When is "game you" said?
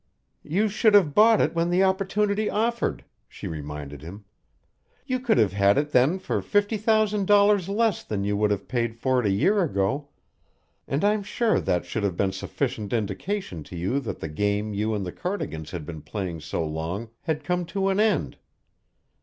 14.27-14.95